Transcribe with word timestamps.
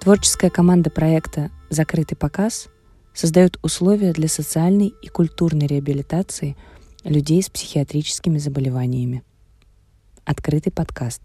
Творческая 0.00 0.48
команда 0.48 0.88
проекта 0.88 1.50
«Закрытый 1.68 2.16
показ» 2.16 2.70
создает 3.12 3.58
условия 3.62 4.14
для 4.14 4.28
социальной 4.28 4.94
и 5.02 5.08
культурной 5.08 5.66
реабилитации 5.66 6.56
людей 7.04 7.42
с 7.42 7.50
психиатрическими 7.50 8.38
заболеваниями. 8.38 9.22
Открытый 10.24 10.72
подкаст. 10.72 11.20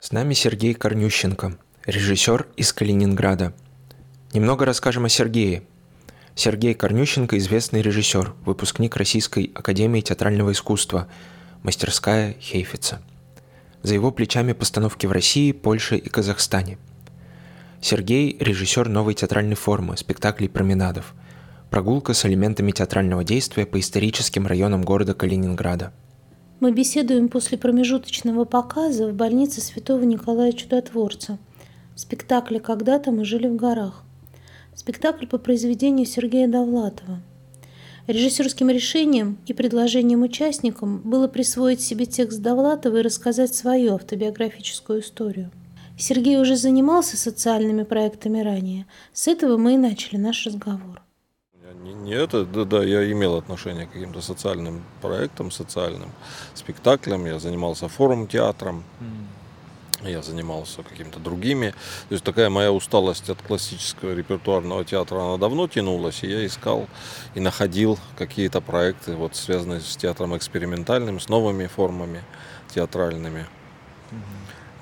С 0.00 0.10
нами 0.10 0.34
Сергей 0.34 0.74
Корнющенко, 0.74 1.56
режиссер 1.86 2.48
из 2.56 2.72
Калининграда. 2.72 3.54
Немного 4.32 4.64
расскажем 4.64 5.04
о 5.04 5.08
Сергее. 5.08 5.62
Сергей 6.34 6.74
Корнющенко– 6.74 7.38
известный 7.38 7.80
режиссер, 7.80 8.34
выпускник 8.44 8.96
Российской 8.96 9.52
Академии 9.54 10.00
театрального 10.00 10.50
искусства, 10.50 11.06
мастерская 11.62 12.34
Хейфица. 12.40 13.00
За 13.84 13.94
его 13.94 14.10
плечами 14.10 14.52
постановки 14.52 15.06
в 15.06 15.12
России, 15.12 15.52
Польше 15.52 15.96
и 15.96 16.08
Казахстане– 16.08 16.76
Сергей– 17.84 18.36
режиссер 18.40 18.88
новой 18.88 19.14
театральной 19.14 19.56
формы, 19.56 19.96
спектаклей 19.96 20.48
променадов. 20.48 21.14
Прогулка 21.68 22.14
с 22.14 22.24
элементами 22.24 22.70
театрального 22.70 23.24
действия 23.24 23.66
по 23.66 23.80
историческим 23.80 24.46
районам 24.46 24.82
города 24.82 25.14
Калининграда. 25.14 25.92
Мы 26.60 26.70
беседуем 26.70 27.28
после 27.28 27.58
промежуточного 27.58 28.44
показа 28.44 29.08
в 29.08 29.14
больнице 29.14 29.60
Святого 29.60 30.04
Николая 30.04 30.52
Чудотворца. 30.52 31.40
В 31.96 31.98
спектакле 32.00 32.60
«Когда-то 32.60 33.10
мы 33.10 33.24
жили 33.24 33.48
в 33.48 33.56
горах». 33.56 34.04
Спектакль 34.76 35.26
по 35.26 35.38
произведению 35.38 36.06
Сергея 36.06 36.46
Довлатова. 36.46 37.20
Режиссерским 38.06 38.70
решением 38.70 39.38
и 39.46 39.52
предложением 39.52 40.22
участникам 40.22 40.98
было 40.98 41.26
присвоить 41.26 41.80
себе 41.80 42.06
текст 42.06 42.42
Довлатова 42.42 42.98
и 42.98 43.02
рассказать 43.02 43.52
свою 43.56 43.96
автобиографическую 43.96 45.00
историю– 45.00 45.50
Сергей 46.02 46.36
уже 46.36 46.56
занимался 46.56 47.16
социальными 47.16 47.84
проектами 47.84 48.40
ранее. 48.40 48.86
С 49.12 49.28
этого 49.28 49.56
мы 49.56 49.74
и 49.74 49.76
начали 49.76 50.16
наш 50.16 50.44
разговор. 50.44 51.00
Не, 51.84 51.94
не 51.94 52.12
это, 52.12 52.44
да, 52.44 52.64
да, 52.64 52.82
я 52.82 53.08
имел 53.12 53.36
отношение 53.36 53.86
к 53.86 53.92
каким-то 53.92 54.20
социальным 54.20 54.82
проектам, 55.00 55.52
социальным 55.52 56.10
спектаклям. 56.54 57.24
Я 57.26 57.38
занимался 57.38 57.86
форум-театром. 57.86 58.82
Я 60.02 60.22
занимался 60.22 60.82
какими-то 60.82 61.20
другими. 61.20 61.70
То 62.08 62.14
есть 62.14 62.24
такая 62.24 62.50
моя 62.50 62.72
усталость 62.72 63.30
от 63.30 63.40
классического 63.40 64.12
репертуарного 64.12 64.84
театра, 64.84 65.20
она 65.20 65.36
давно 65.36 65.68
тянулась, 65.68 66.24
и 66.24 66.26
я 66.26 66.44
искал 66.44 66.88
и 67.36 67.40
находил 67.40 67.96
какие-то 68.18 68.60
проекты, 68.60 69.14
вот, 69.14 69.36
связанные 69.36 69.80
с 69.80 69.96
театром 69.96 70.36
экспериментальным, 70.36 71.20
с 71.20 71.28
новыми 71.28 71.68
формами 71.68 72.24
театральными. 72.74 73.46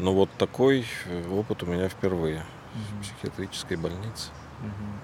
Но 0.00 0.14
вот 0.14 0.30
такой 0.38 0.86
э, 1.06 1.28
опыт 1.28 1.62
у 1.62 1.66
меня 1.66 1.88
впервые 1.88 2.44
в 2.74 3.02
психиатрической 3.02 3.76
больнице. 3.76 4.30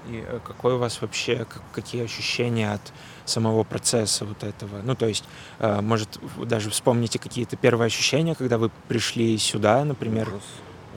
И 0.09 0.25
э, 0.27 0.41
какой 0.45 0.75
у 0.75 0.79
вас 0.79 1.01
вообще, 1.01 1.47
какие 1.73 2.05
ощущения 2.05 2.73
от 2.73 2.93
самого 3.25 3.63
процесса 3.65 4.25
вот 4.25 4.43
этого? 4.43 4.81
Ну, 4.83 4.95
то 4.95 5.07
есть, 5.07 5.25
э, 5.59 5.81
может, 5.81 6.19
даже 6.43 6.71
вспомните 6.71 7.19
какие-то 7.19 7.57
первые 7.57 7.87
ощущения, 7.87 8.35
когда 8.35 8.59
вы 8.59 8.71
пришли 8.89 9.37
сюда, 9.39 9.85
например? 9.85 10.29
Ужас. 10.29 10.43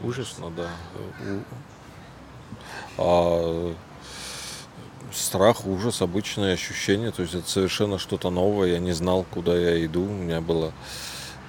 Ужас? 0.04 0.36
Ну 0.40 0.52
да. 0.52 0.70
А, 2.98 3.74
страх, 5.14 5.66
ужас, 5.66 6.02
обычное 6.02 6.54
ощущение. 6.54 7.12
То 7.12 7.24
есть 7.24 7.36
это 7.36 7.50
совершенно 7.50 7.98
что-то 7.98 8.30
новое. 8.30 8.70
Я 8.70 8.80
не 8.80 8.92
знал, 8.92 9.26
куда 9.30 9.58
я 9.58 9.84
иду. 9.86 10.04
У 10.04 10.14
меня 10.14 10.42
было 10.42 10.72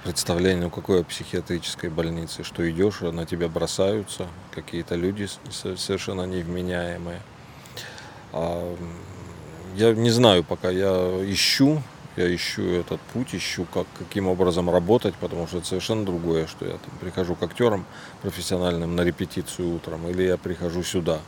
представление, 0.03 0.63
ну 0.63 0.69
какой 0.69 1.03
психиатрической 1.03 1.89
больнице, 1.89 2.43
что 2.43 2.69
идешь, 2.69 3.01
на 3.01 3.25
тебя 3.25 3.47
бросаются 3.47 4.27
какие-то 4.51 4.95
люди 4.95 5.27
совершенно 5.51 6.25
невменяемые. 6.25 7.21
А, 8.33 8.75
я 9.75 9.93
не 9.93 10.09
знаю 10.09 10.43
пока, 10.43 10.69
я 10.69 10.91
ищу, 11.31 11.81
я 12.15 12.33
ищу 12.33 12.63
этот 12.63 12.99
путь, 13.13 13.33
ищу, 13.33 13.65
как, 13.73 13.87
каким 13.97 14.27
образом 14.27 14.69
работать, 14.69 15.13
потому 15.15 15.47
что 15.47 15.59
это 15.59 15.67
совершенно 15.67 16.05
другое, 16.05 16.47
что 16.47 16.65
я 16.65 16.71
там 16.71 16.91
прихожу 16.99 17.35
к 17.35 17.43
актерам 17.43 17.85
профессиональным 18.21 18.95
на 18.95 19.01
репетицию 19.01 19.75
утром, 19.75 20.07
или 20.07 20.23
я 20.23 20.37
прихожу 20.37 20.83
сюда. 20.83 21.19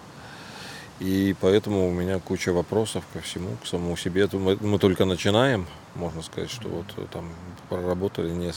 И 1.00 1.36
поэтому 1.40 1.88
у 1.88 1.92
меня 1.92 2.20
куча 2.20 2.54
вопросов 2.54 3.04
ко 3.14 3.20
всему, 3.20 3.58
к 3.64 3.68
самому 3.68 3.98
себе. 3.98 4.28
Мы, 4.32 4.58
мы 4.62 4.80
только 4.80 5.06
начинаем, 5.06 5.68
можно 5.96 6.22
сказать, 6.22 6.50
что 6.50 6.70
вот 6.70 6.86
э, 6.98 7.06
там 7.12 7.30
проработали 7.70 8.32
не, 8.32 8.52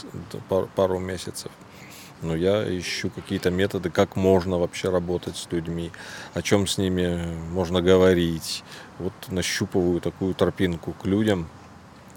пару, 0.74 0.98
месяцев. 0.98 1.50
Но 2.22 2.34
я 2.34 2.64
ищу 2.78 3.10
какие-то 3.10 3.50
методы, 3.50 3.90
как 3.90 4.16
можно 4.16 4.58
вообще 4.58 4.88
работать 4.88 5.36
с 5.36 5.50
людьми, 5.52 5.92
о 6.32 6.40
чем 6.40 6.66
с 6.66 6.78
ними 6.78 7.34
можно 7.52 7.82
говорить. 7.82 8.64
Вот 8.98 9.12
нащупываю 9.28 10.00
такую 10.00 10.34
тропинку 10.34 10.92
к 10.92 11.04
людям, 11.04 11.48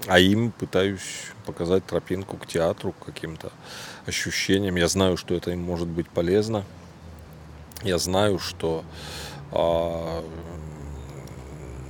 а 0.07 0.19
им 0.19 0.51
пытаюсь 0.51 1.33
показать 1.45 1.85
тропинку 1.85 2.37
к 2.37 2.47
театру, 2.47 2.93
к 2.93 3.05
каким-то 3.05 3.51
ощущениям. 4.05 4.77
Я 4.77 4.87
знаю, 4.87 5.17
что 5.17 5.35
это 5.35 5.51
им 5.51 5.61
может 5.61 5.87
быть 5.89 6.07
полезно. 6.07 6.63
Я 7.83 7.97
знаю, 7.97 8.39
что 8.39 8.85
а, 9.51 10.23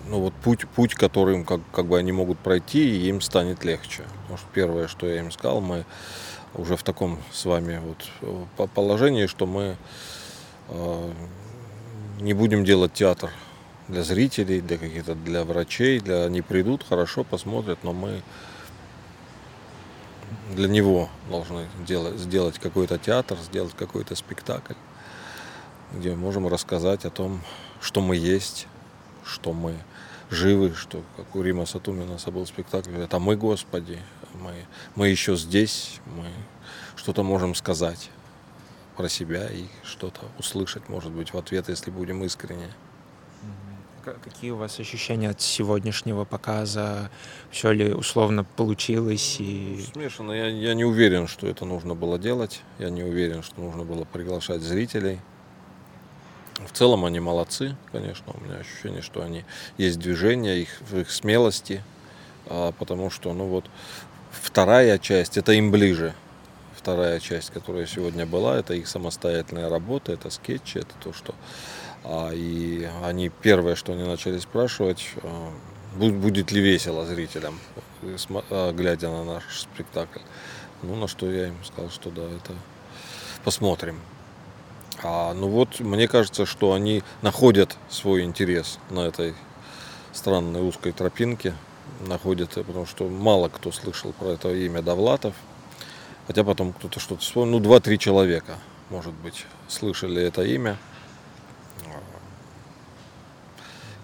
ну 0.10 0.20
вот 0.20 0.34
путь, 0.34 0.68
путь, 0.68 0.96
которым 0.96 1.46
как, 1.46 1.62
как 1.72 1.86
бы 1.86 1.98
они 1.98 2.12
могут 2.12 2.40
пройти, 2.40 2.80
и 2.80 3.10
им 3.10 3.22
станет 3.22 3.64
легче. 3.64 4.04
Потому 4.22 4.38
что 4.38 4.48
первое, 4.54 4.88
что 4.88 5.08
я 5.08 5.20
им 5.20 5.32
сказал, 5.32 5.62
мы 5.62 5.86
уже 6.56 6.76
в 6.76 6.84
таком 6.84 7.20
с 7.32 7.46
вами 7.46 7.82
вот 8.22 8.70
положении, 8.74 9.28
что 9.28 9.46
мы 9.46 9.78
э, 10.70 11.12
не 12.20 12.34
будем 12.34 12.66
делать 12.66 12.94
театр 12.94 13.30
для 13.88 14.04
зрителей, 14.04 14.62
для 14.62 14.78
каких-то 14.78 15.16
для 15.16 15.44
врачей, 15.44 16.00
для 16.00 16.26
они 16.26 16.42
придут, 16.42 16.84
хорошо 16.88 17.24
посмотрят, 17.24 17.80
но 17.84 17.94
мы 17.94 18.22
для 20.56 20.68
него 20.68 21.10
должны 21.30 21.68
делать, 21.88 22.18
сделать 22.18 22.60
какой-то 22.60 22.98
театр, 22.98 23.38
сделать 23.38 23.74
какой-то 23.76 24.16
спектакль 24.16 24.74
где 25.92 26.16
можем 26.16 26.48
рассказать 26.48 27.06
о 27.06 27.10
том, 27.10 27.42
что 27.82 28.02
мы 28.02 28.16
есть, 28.16 28.68
что 29.30 29.54
мы 29.54 29.76
живы, 30.30 30.74
что, 30.76 31.04
как 31.18 31.36
у 31.36 31.42
Рима 31.42 31.66
Сатумина 31.66 32.18
был 32.28 32.46
спектакль, 32.46 32.96
это 32.98 33.20
мы, 33.20 33.36
Господи, 33.36 34.00
мы, 34.34 34.54
мы 34.96 35.10
еще 35.10 35.36
здесь, 35.36 36.00
мы 36.06 36.28
что-то 36.96 37.24
можем 37.24 37.56
сказать 37.56 38.10
про 38.98 39.10
себя 39.10 39.48
и 39.50 39.66
что-то 39.84 40.22
услышать, 40.38 40.90
может 40.90 41.12
быть, 41.12 41.34
в 41.34 41.38
ответ, 41.38 41.70
если 41.70 41.92
будем 41.92 42.24
искренне. 42.24 42.70
Какие 44.24 44.52
у 44.52 44.56
вас 44.56 44.80
ощущения 44.80 45.30
от 45.30 45.42
сегодняшнего 45.42 46.26
показа? 46.26 47.12
Все 47.52 47.72
ли 47.72 47.94
условно 47.94 48.44
получилось? 48.44 49.38
И... 49.40 49.86
Смешано. 49.94 50.32
Я, 50.32 50.48
я 50.48 50.74
не 50.74 50.84
уверен, 50.84 51.28
что 51.28 51.48
это 51.48 51.66
нужно 51.66 51.96
было 51.96 52.18
делать. 52.18 52.62
Я 52.80 52.90
не 52.90 53.04
уверен, 53.04 53.44
что 53.44 53.62
нужно 53.62 53.84
было 53.84 54.06
приглашать 54.06 54.62
зрителей. 54.62 55.20
В 56.70 56.78
целом 56.78 57.04
они 57.04 57.20
молодцы, 57.20 57.76
конечно. 57.92 58.32
У 58.32 58.40
меня 58.42 58.58
ощущение, 58.58 59.02
что 59.02 59.24
они 59.24 59.44
есть 59.80 59.98
движение, 59.98 60.62
их, 60.62 60.82
их 60.92 61.10
смелости, 61.10 61.84
а, 62.46 62.72
потому 62.74 63.10
что, 63.10 63.34
ну 63.34 63.46
вот, 63.46 63.66
вторая 64.32 65.00
часть, 65.00 65.36
это 65.38 65.52
им 65.54 65.72
ближе. 65.72 66.14
Вторая 66.78 67.20
часть, 67.20 67.50
которая 67.50 67.88
сегодня 67.88 68.28
была, 68.28 68.58
это 68.58 68.76
их 68.76 68.88
самостоятельная 68.88 69.68
работа, 69.68 70.12
это 70.12 70.30
скетчи, 70.30 70.78
это 70.78 70.94
то, 71.04 71.12
что... 71.12 71.34
А, 72.04 72.30
и 72.32 72.88
они 73.04 73.30
первое, 73.30 73.76
что 73.76 73.94
они 73.94 74.04
начали 74.04 74.38
спрашивать, 74.38 75.10
а, 75.24 75.52
будет 75.96 76.52
ли 76.52 76.62
весело 76.62 77.04
зрителям, 77.04 77.60
а, 78.52 78.72
глядя 78.74 79.10
на 79.10 79.24
наш 79.24 79.44
спектакль. 79.62 80.20
Ну, 80.84 80.96
на 80.96 81.08
что 81.08 81.30
я 81.32 81.48
им 81.48 81.56
сказал, 81.66 81.90
что 81.90 82.12
да, 82.12 82.24
это 82.24 82.54
посмотрим. 83.44 84.00
А, 85.02 85.34
ну 85.34 85.48
вот, 85.48 85.80
мне 85.80 86.08
кажется, 86.08 86.46
что 86.46 86.74
они 86.74 87.04
находят 87.22 87.78
свой 87.90 88.24
интерес 88.24 88.80
на 88.90 89.02
этой 89.02 89.34
странной 90.14 90.62
узкой 90.62 90.92
тропинке. 90.92 91.54
Находят, 92.06 92.52
потому 92.52 92.86
что 92.86 93.08
мало 93.08 93.50
кто 93.50 93.72
слышал 93.72 94.14
про 94.14 94.30
это 94.30 94.54
имя 94.54 94.82
Довлатов. 94.82 95.36
Хотя 96.28 96.44
потом 96.44 96.74
кто-то 96.74 97.00
что-то 97.00 97.22
вспомнил. 97.22 97.58
Ну, 97.58 97.64
два-три 97.64 97.98
человека, 97.98 98.58
может 98.90 99.14
быть, 99.14 99.46
слышали 99.68 100.22
это 100.22 100.44
имя. 100.44 100.78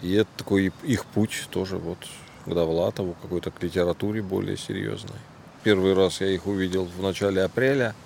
И 0.02 0.14
это 0.14 0.30
такой 0.38 0.72
их 0.84 1.06
путь 1.06 1.48
тоже 1.52 1.78
вот 1.78 1.98
к 2.46 2.54
Довлатову, 2.54 3.16
какой-то 3.22 3.52
к 3.52 3.62
литературе 3.62 4.22
более 4.22 4.58
серьезной. 4.58 5.18
Первый 5.64 5.94
раз 5.94 6.22
я 6.22 6.28
их 6.28 6.48
увидел 6.48 6.86
в 6.86 7.02
начале 7.02 7.44
апреля– 7.44 7.96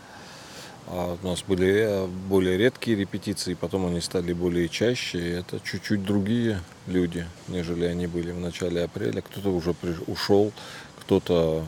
а 0.91 1.17
у 1.21 1.27
нас 1.27 1.43
были 1.43 1.71
э, 1.71 2.07
более 2.07 2.57
редкие 2.57 2.97
репетиции, 2.97 3.53
потом 3.53 3.85
они 3.85 4.01
стали 4.01 4.33
более 4.33 4.67
чаще. 4.69 5.19
И 5.19 5.29
это 5.29 5.59
чуть-чуть 5.59 6.03
другие 6.03 6.61
люди, 6.87 7.27
нежели 7.47 7.85
они 7.85 8.07
были 8.07 8.31
в 8.31 8.39
начале 8.39 8.83
апреля. 8.83 9.21
Кто-то 9.21 9.49
уже 9.49 9.75
ушел, 10.07 10.51
кто-то 11.01 11.63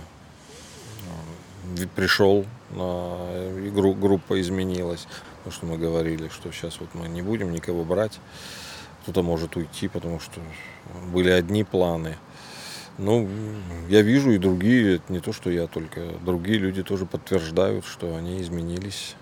э, 1.77 1.85
пришел 1.95 2.45
и 2.73 3.69
группа 3.69 4.41
изменилась. 4.41 5.07
Потому 5.37 5.51
что 5.53 5.65
мы 5.67 5.77
говорили, 5.77 6.29
что 6.29 6.51
сейчас 6.51 6.79
вот 6.79 6.89
мы 6.93 7.07
не 7.07 7.21
будем 7.21 7.51
никого 7.51 7.83
брать. 7.83 8.19
Кто-то 9.03 9.21
может 9.21 9.55
уйти, 9.55 9.87
потому 9.87 10.19
что 10.19 10.41
были 11.13 11.29
одни 11.29 11.63
планы. 11.63 12.17
Ну, 13.01 13.27
я 13.89 14.03
вижу 14.03 14.29
и 14.29 14.37
другие, 14.37 14.97
это 14.97 15.11
не 15.11 15.19
то, 15.19 15.33
что 15.33 15.49
я 15.49 15.65
только, 15.65 16.01
другие 16.23 16.59
люди 16.59 16.83
тоже 16.83 17.07
подтверждают, 17.07 17.83
что 17.83 18.15
они 18.15 18.39
изменились. 18.39 19.15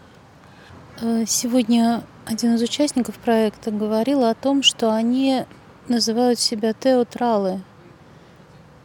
Э, 0.99 1.23
сегодня 1.25 2.03
один 2.25 2.55
из 2.55 2.61
участников 2.61 3.15
проекта 3.15 3.71
говорил 3.71 4.25
о 4.25 4.35
том, 4.35 4.63
что 4.63 4.93
они 4.93 5.45
называют 5.87 6.39
себя 6.39 6.73
теотралы. 6.73 7.61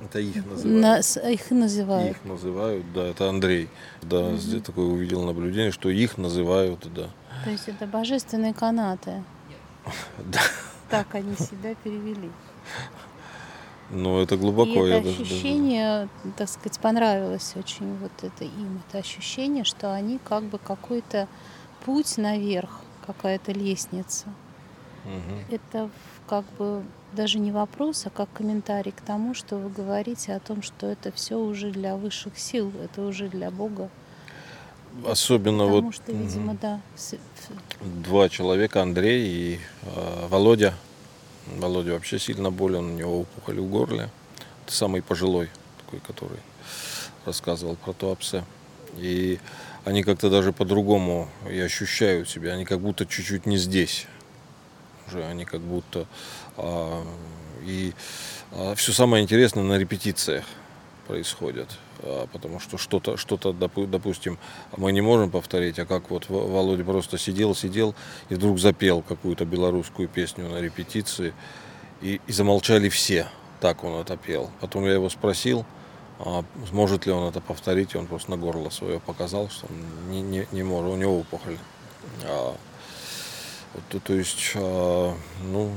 Это 0.00 0.20
их 0.20 0.46
называют. 0.46 0.64
На, 0.64 1.28
их 1.28 1.50
называют. 1.50 2.10
Их 2.12 2.24
называют, 2.24 2.92
да, 2.92 3.02
это 3.02 3.28
Андрей. 3.28 3.68
Да, 4.00 4.28
угу. 4.28 4.36
здесь 4.36 4.62
такое 4.62 4.86
увидел 4.86 5.24
наблюдение, 5.24 5.72
что 5.72 5.90
их 5.90 6.18
называют, 6.18 6.86
да. 6.94 7.10
То 7.42 7.50
есть 7.50 7.66
это 7.66 7.86
божественные 7.86 8.54
канаты. 8.54 9.24
Да. 10.30 10.40
Так 10.88 11.16
они 11.16 11.34
себя 11.34 11.74
перевели. 11.82 12.30
Ну, 13.94 14.20
это 14.20 14.36
глубоко. 14.36 14.86
И 14.86 14.90
это 14.90 15.08
ощущение, 15.08 16.08
даже... 16.22 16.34
так 16.36 16.48
сказать, 16.48 16.78
понравилось 16.80 17.54
очень 17.56 17.96
вот 17.98 18.12
это 18.22 18.44
им. 18.44 18.82
Это 18.88 18.98
ощущение, 18.98 19.64
что 19.64 19.94
они 19.94 20.18
как 20.22 20.44
бы 20.44 20.58
какой-то 20.58 21.28
путь 21.84 22.18
наверх, 22.18 22.80
какая-то 23.06 23.52
лестница. 23.52 24.26
Угу. 25.04 25.54
Это 25.54 25.90
как 26.26 26.44
бы 26.58 26.82
даже 27.12 27.38
не 27.38 27.52
вопрос, 27.52 28.06
а 28.06 28.10
как 28.10 28.32
комментарий 28.32 28.92
к 28.92 29.00
тому, 29.00 29.34
что 29.34 29.56
вы 29.56 29.70
говорите 29.70 30.34
о 30.34 30.40
том, 30.40 30.62
что 30.62 30.86
это 30.86 31.12
все 31.12 31.38
уже 31.38 31.70
для 31.70 31.96
высших 31.96 32.38
сил, 32.38 32.72
это 32.82 33.02
уже 33.02 33.28
для 33.28 33.50
Бога. 33.50 33.90
Особенно 35.06 35.64
Потому 35.64 35.82
вот 35.82 35.94
что, 35.94 36.12
видимо, 36.12 36.56
да. 36.60 36.80
два 37.82 38.28
человека, 38.28 38.82
Андрей 38.82 39.26
и 39.26 39.60
э, 39.82 40.26
Володя. 40.28 40.74
Володя 41.46 41.92
вообще 41.92 42.18
сильно 42.18 42.50
болен, 42.50 42.84
у 42.84 42.96
него 42.96 43.20
опухоль 43.20 43.60
в 43.60 43.68
горле. 43.68 44.10
Это 44.64 44.74
самый 44.74 45.02
пожилой, 45.02 45.50
такой, 45.84 46.00
который 46.00 46.38
рассказывал 47.26 47.76
про 47.76 47.92
туапсе. 47.92 48.44
И 48.96 49.38
они 49.84 50.02
как-то 50.02 50.30
даже 50.30 50.52
по-другому 50.52 51.28
и 51.50 51.58
ощущают 51.60 52.28
себя. 52.28 52.52
Они 52.52 52.64
как 52.64 52.80
будто 52.80 53.06
чуть-чуть 53.06 53.46
не 53.46 53.58
здесь. 53.58 54.06
Уже 55.08 55.24
они 55.24 55.44
как 55.44 55.60
будто... 55.60 56.06
А, 56.56 57.04
и 57.62 57.92
а, 58.52 58.74
все 58.74 58.92
самое 58.92 59.22
интересное 59.22 59.64
на 59.64 59.78
репетициях 59.78 60.44
происходит. 61.06 61.68
А, 62.00 62.26
потому 62.32 62.60
что 62.60 62.78
что-то, 62.78 63.16
что-то, 63.16 63.52
допустим, 63.52 64.38
мы 64.76 64.92
не 64.92 65.00
можем 65.00 65.30
повторить, 65.30 65.78
а 65.78 65.86
как 65.86 66.10
вот 66.10 66.28
Володя 66.28 66.84
просто 66.84 67.18
сидел, 67.18 67.54
сидел 67.54 67.94
и 68.28 68.34
вдруг 68.34 68.58
запел 68.58 69.02
какую-то 69.02 69.44
белорусскую 69.44 70.08
песню 70.08 70.48
на 70.48 70.60
репетиции, 70.60 71.32
и, 72.00 72.20
и 72.26 72.32
замолчали 72.32 72.88
все, 72.88 73.28
так 73.60 73.84
он 73.84 74.00
это 74.00 74.16
пел. 74.16 74.50
Потом 74.60 74.84
я 74.84 74.92
его 74.92 75.08
спросил, 75.08 75.64
а 76.18 76.44
сможет 76.68 77.06
ли 77.06 77.12
он 77.12 77.28
это 77.28 77.40
повторить, 77.40 77.94
и 77.94 77.98
он 77.98 78.06
просто 78.06 78.30
на 78.30 78.36
горло 78.36 78.70
свое 78.70 79.00
показал, 79.00 79.48
что 79.48 79.66
он 79.66 80.10
не, 80.10 80.20
не, 80.20 80.46
не 80.52 80.62
может, 80.62 80.92
у 80.92 80.96
него 80.96 81.20
опухоль. 81.20 81.58
А, 82.24 82.56
то, 83.88 84.00
то 84.00 84.14
есть, 84.14 84.52
а, 84.54 85.14
ну, 85.42 85.72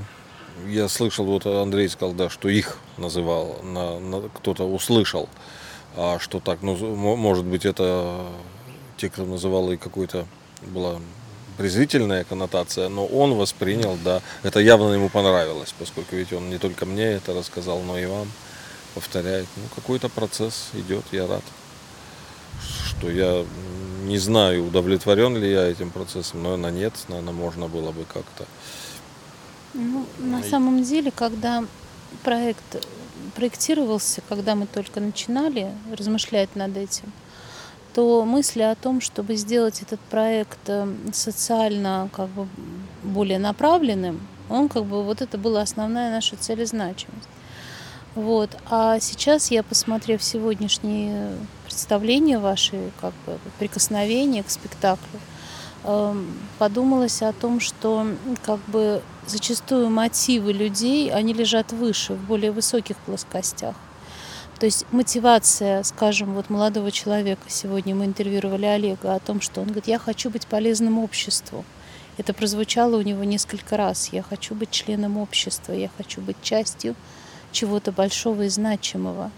я 0.67 0.87
слышал, 0.87 1.25
вот 1.25 1.45
Андрей 1.45 1.89
сказал, 1.89 2.13
да, 2.13 2.29
что 2.29 2.49
их 2.49 2.77
называл, 2.97 3.59
на, 3.63 3.99
на, 3.99 4.29
кто-то 4.29 4.63
услышал, 4.63 5.29
а 5.95 6.19
что 6.19 6.39
так, 6.39 6.61
ну, 6.61 6.75
может 7.15 7.45
быть, 7.45 7.65
это 7.65 8.25
те, 8.97 9.09
кто 9.09 9.25
называл 9.25 9.71
и 9.71 9.77
какой-то 9.77 10.25
была 10.61 10.99
презрительная 11.57 12.23
коннотация, 12.23 12.89
но 12.89 13.05
он 13.05 13.33
воспринял, 13.33 13.97
да, 14.03 14.21
это 14.43 14.59
явно 14.59 14.93
ему 14.93 15.09
понравилось, 15.09 15.73
поскольку 15.77 16.15
ведь 16.15 16.33
он 16.33 16.49
не 16.49 16.57
только 16.57 16.85
мне 16.85 17.03
это 17.03 17.33
рассказал, 17.33 17.81
но 17.81 17.97
и 17.97 18.05
вам 18.05 18.31
повторяет. 18.93 19.47
Ну, 19.55 19.63
какой-то 19.75 20.09
процесс 20.09 20.69
идет, 20.73 21.03
я 21.11 21.27
рад, 21.27 21.43
что 22.85 23.09
я 23.09 23.45
не 24.03 24.17
знаю, 24.17 24.67
удовлетворен 24.67 25.35
ли 25.37 25.51
я 25.51 25.67
этим 25.67 25.89
процессом, 25.89 26.43
но 26.43 26.57
на 26.57 26.71
нет, 26.71 26.93
наверное, 27.07 27.33
можно 27.33 27.67
было 27.67 27.91
бы 27.91 28.05
как-то. 28.05 28.45
Ну, 29.73 30.05
на 30.17 30.43
самом 30.43 30.83
деле, 30.83 31.11
когда 31.11 31.63
проект 32.23 32.85
проектировался, 33.35 34.21
когда 34.27 34.55
мы 34.55 34.65
только 34.65 34.99
начинали 34.99 35.71
размышлять 35.95 36.55
над 36.55 36.75
этим, 36.75 37.11
то 37.93 38.25
мысли 38.25 38.61
о 38.61 38.75
том, 38.75 38.99
чтобы 38.99 39.35
сделать 39.35 39.81
этот 39.81 39.99
проект 39.99 40.59
э, 40.67 40.87
социально 41.13 42.09
как 42.13 42.29
бы 42.29 42.47
более 43.03 43.37
направленным, 43.37 44.19
он 44.49 44.69
как 44.69 44.85
бы 44.85 45.03
вот 45.03 45.21
это 45.21 45.37
была 45.37 45.61
основная 45.61 46.11
наша 46.11 46.35
цель 46.35 46.61
и 46.61 46.65
значимость. 46.65 47.29
Вот. 48.15 48.57
А 48.69 48.99
сейчас 48.99 49.51
я, 49.51 49.61
посмотрев 49.61 50.23
сегодняшние 50.23 51.33
представления 51.65 52.39
ваши, 52.39 52.91
как 52.99 53.13
бы 53.25 53.37
прикосновения 53.59 54.41
к 54.41 54.49
спектаклю, 54.49 55.19
подумалось 56.57 57.21
о 57.21 57.33
том, 57.33 57.59
что 57.59 58.07
как 58.43 58.59
бы 58.67 59.01
зачастую 59.25 59.89
мотивы 59.89 60.53
людей, 60.53 61.11
они 61.11 61.33
лежат 61.33 61.71
выше, 61.71 62.13
в 62.13 62.25
более 62.25 62.51
высоких 62.51 62.97
плоскостях. 62.97 63.75
То 64.59 64.65
есть 64.65 64.85
мотивация, 64.91 65.83
скажем, 65.83 66.33
вот 66.33 66.49
молодого 66.49 66.91
человека, 66.91 67.43
сегодня 67.47 67.93
мы 67.93 68.05
интервьюировали 68.05 68.65
Олега 68.65 69.13
о 69.13 69.19
том, 69.19 69.39
что 69.39 69.61
он 69.61 69.67
говорит, 69.67 69.87
я 69.87 69.99
хочу 69.99 70.31
быть 70.31 70.47
полезным 70.47 70.97
обществу. 70.97 71.63
Это 72.17 72.33
прозвучало 72.33 72.97
у 72.97 73.01
него 73.01 73.23
несколько 73.23 73.77
раз. 73.77 74.09
Я 74.11 74.23
хочу 74.23 74.55
быть 74.55 74.71
членом 74.71 75.17
общества, 75.17 75.73
я 75.73 75.91
хочу 75.95 76.21
быть 76.21 76.37
частью 76.41 76.95
чего-то 77.51 77.91
большого 77.91 78.43
и 78.43 78.49
значимого. 78.49 79.31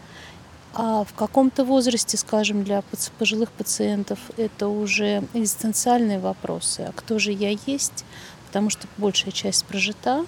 А 0.81 1.03
в 1.03 1.13
каком-то 1.13 1.65
возрасте, 1.65 2.15
скажем, 2.15 2.63
для 2.63 2.83
пожилых 3.17 3.51
пациентов 3.51 4.17
это 4.37 4.69
уже 4.69 5.25
экзистенциальные 5.33 6.19
вопросы. 6.19 6.85
А 6.87 6.93
кто 6.93 7.19
же 7.19 7.33
я 7.33 7.49
есть? 7.65 8.05
Потому 8.47 8.69
что 8.69 8.87
большая 8.97 9.33
часть 9.33 9.65
прожита. 9.65 10.25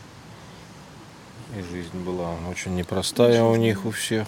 И 1.57 1.61
жизнь 1.61 1.97
была 2.03 2.35
очень 2.49 2.75
непростая 2.75 3.31
жизнь. 3.31 3.43
у 3.43 3.55
них 3.55 3.85
у 3.85 3.91
всех. 3.91 4.27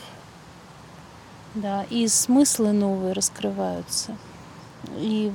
Да, 1.56 1.86
и 1.90 2.08
смыслы 2.08 2.72
новые 2.72 3.12
раскрываются. 3.12 4.16
И 4.96 5.30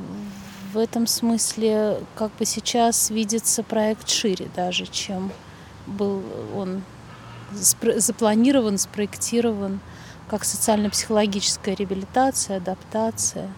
в 0.72 0.78
этом 0.78 1.06
смысле 1.06 2.00
как 2.14 2.34
бы 2.36 2.46
сейчас 2.46 3.10
видится 3.10 3.62
проект 3.62 4.08
шире 4.08 4.48
даже, 4.56 4.86
чем 4.86 5.32
был 5.86 6.22
он 6.56 6.82
запланирован, 7.52 8.78
спроектирован 8.78 9.80
как 10.28 10.44
социально-психологическая 10.44 11.74
реабилитация, 11.74 12.58
адаптация. 12.58 13.50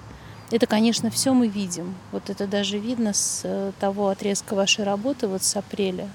Это, 0.50 0.66
конечно, 0.66 1.10
все 1.10 1.32
мы 1.32 1.48
видим. 1.48 1.94
Вот 2.12 2.30
это 2.30 2.46
даже 2.46 2.78
видно 2.78 3.12
с 3.12 3.42
э, 3.44 3.72
того 3.78 4.08
отрезка 4.08 4.54
вашей 4.54 4.84
работы, 4.84 5.28
вот 5.28 5.42
с 5.42 5.56
апреля 5.56 6.08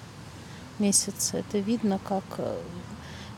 месяца. 0.79 1.38
Это 1.38 1.59
видно, 1.59 2.00
как 2.03 2.24
э, 2.38 2.57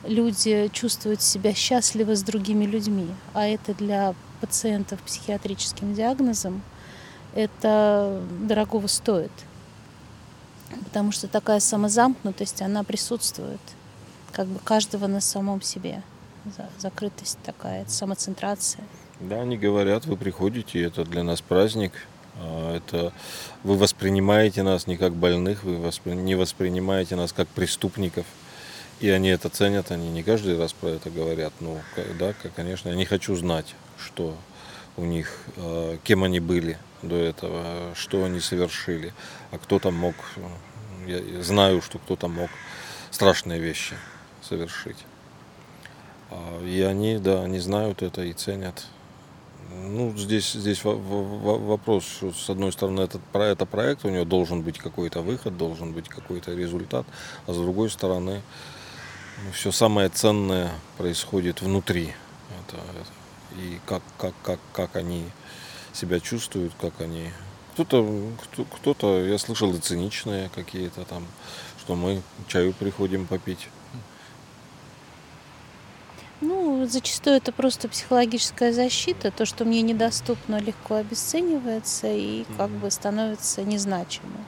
люди 0.05 0.69
чувствуют 0.73 1.21
себя 1.21 1.53
счастливо 1.53 2.15
с 2.15 2.23
другими 2.23 2.65
людьми. 2.65 3.07
А 3.33 3.45
это 3.47 3.73
для 3.73 4.15
пациентов 4.41 4.99
психиатрическим 5.01 5.93
диагнозом 5.93 6.61
это 7.35 8.21
дорогого 8.41 8.87
стоит. 8.87 9.31
Потому 10.85 11.11
что 11.11 11.27
такая 11.27 11.59
самозамкнутость, 11.59 12.61
она 12.61 12.83
присутствует– 12.83 13.61
как 14.37 14.47
бы 14.47 14.59
каждого 14.59 15.07
на 15.07 15.19
самом 15.19 15.61
себе. 15.63 16.03
Закрытость 16.77 17.39
такая, 17.43 17.85
самоцентрация. 17.87 18.83
Да, 19.19 19.41
они 19.41 19.57
говорят, 19.57 20.05
вы 20.05 20.15
приходите, 20.15 20.81
это 20.81 21.03
для 21.03 21.23
нас 21.23 21.41
праздник. 21.41 21.93
А, 22.35 22.75
это 22.75 23.13
вы 23.63 23.77
воспринимаете 23.77 24.63
нас 24.63 24.87
не 24.87 24.97
как 24.97 25.13
больных, 25.13 25.63
вы 25.63 25.77
воспри... 25.77 26.11
не 26.11 26.35
воспринимаете 26.35 27.15
нас 27.15 27.33
как 27.33 27.47
преступников. 27.47 28.25
И 28.99 29.09
они 29.09 29.29
это 29.29 29.49
ценят, 29.49 29.91
они 29.91 30.09
не 30.09 30.23
каждый 30.23 30.57
раз 30.57 30.73
про 30.73 30.89
это 30.89 31.09
говорят. 31.09 31.53
Ну, 31.59 31.79
да, 32.19 32.33
конечно, 32.55 32.89
я 32.89 32.95
не 32.95 33.05
хочу 33.05 33.35
знать, 33.35 33.75
что 33.99 34.35
у 34.97 35.03
них, 35.03 35.37
а, 35.57 35.97
кем 36.03 36.23
они 36.23 36.39
были 36.39 36.77
до 37.01 37.15
этого, 37.15 37.93
что 37.95 38.23
они 38.23 38.39
совершили, 38.39 39.13
а 39.51 39.57
кто 39.57 39.79
там 39.79 39.95
мог, 39.95 40.15
я 41.05 41.43
знаю, 41.43 41.81
что 41.81 41.99
кто-то 41.99 42.27
мог 42.27 42.49
страшные 43.11 43.59
вещи 43.59 43.95
совершить. 44.41 44.97
А, 46.29 46.63
и 46.63 46.81
они, 46.81 47.17
да, 47.17 47.43
они 47.43 47.59
знают 47.59 48.01
это 48.01 48.23
и 48.23 48.33
ценят. 48.33 48.85
Ну, 49.69 50.15
здесь, 50.17 50.53
здесь 50.53 50.83
вопрос, 50.83 52.05
что 52.05 52.31
с 52.31 52.49
одной 52.49 52.71
стороны, 52.71 53.01
этот, 53.01 53.21
про 53.21 53.47
это 53.47 53.65
проект, 53.65 54.05
у 54.05 54.09
него 54.09 54.25
должен 54.25 54.61
быть 54.61 54.79
какой-то 54.79 55.21
выход, 55.21 55.57
должен 55.57 55.93
быть 55.93 56.07
какой-то 56.07 56.53
результат, 56.53 57.05
а 57.45 57.53
с 57.53 57.57
другой 57.57 57.89
стороны, 57.89 58.41
ну, 59.43 59.51
все 59.51 59.71
самое 59.71 60.09
ценное 60.09 60.71
происходит 60.97 61.61
внутри. 61.61 62.13
Это, 62.61 62.77
это, 62.77 63.59
и 63.59 63.79
как, 63.85 64.01
как, 64.17 64.33
как, 64.41 64.59
как 64.73 64.95
они 64.95 65.25
себя 65.93 66.19
чувствуют, 66.19 66.73
как 66.79 67.01
они. 67.01 67.29
Кто-то, 67.73 68.31
кто, 68.43 68.63
кто-то, 68.63 69.25
я 69.25 69.37
слышал, 69.37 69.73
и 69.73 69.79
циничные 69.79 70.49
какие-то 70.55 71.03
там, 71.05 71.25
что 71.79 71.95
мы 71.95 72.21
чаю 72.47 72.73
приходим 72.73 73.27
попить. 73.27 73.69
Зачастую 76.89 77.35
это 77.35 77.51
просто 77.51 77.89
психологическая 77.89 78.71
защита. 78.71 79.31
То, 79.31 79.45
что 79.45 79.65
мне 79.65 79.81
недоступно, 79.81 80.59
легко 80.59 80.95
обесценивается 80.95 82.07
и 82.07 82.45
как 82.57 82.69
бы 82.69 82.89
становится 82.91 83.63
незначимым. 83.63 84.45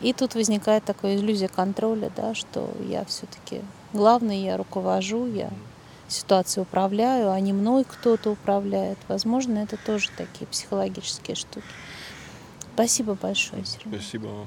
И 0.00 0.12
тут 0.12 0.34
возникает 0.34 0.84
такая 0.84 1.16
иллюзия 1.16 1.48
контроля, 1.48 2.10
да, 2.14 2.34
что 2.34 2.70
я 2.86 3.04
все-таки 3.06 3.62
главный, 3.92 4.42
я 4.42 4.56
руковожу, 4.56 5.26
я 5.26 5.50
ситуацией 6.08 6.64
управляю, 6.64 7.30
а 7.30 7.40
не 7.40 7.52
мной 7.52 7.84
кто-то 7.84 8.30
управляет. 8.30 8.98
Возможно, 9.08 9.58
это 9.58 9.78
тоже 9.78 10.10
такие 10.16 10.46
психологические 10.46 11.36
штуки. 11.36 11.66
Спасибо 12.74 13.14
большое, 13.14 13.64
Сергей. 13.64 14.00
Спасибо 14.00 14.26
вам. 14.26 14.46